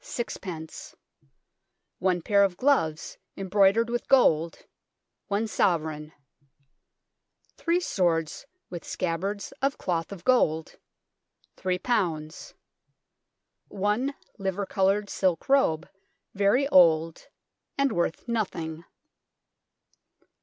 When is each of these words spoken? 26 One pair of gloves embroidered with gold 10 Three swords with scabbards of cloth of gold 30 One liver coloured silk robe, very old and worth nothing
26 0.03 0.95
One 1.99 2.23
pair 2.23 2.43
of 2.43 2.57
gloves 2.57 3.19
embroidered 3.37 3.87
with 3.87 4.07
gold 4.07 4.65
10 5.29 6.11
Three 7.55 7.79
swords 7.79 8.47
with 8.71 8.83
scabbards 8.83 9.51
of 9.61 9.77
cloth 9.77 10.11
of 10.11 10.25
gold 10.25 10.79
30 11.57 12.23
One 13.67 14.15
liver 14.39 14.65
coloured 14.65 15.07
silk 15.07 15.47
robe, 15.47 15.87
very 16.33 16.67
old 16.69 17.27
and 17.77 17.91
worth 17.91 18.27
nothing 18.27 18.83